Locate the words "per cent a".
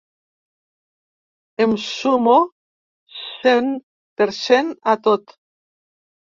4.23-4.97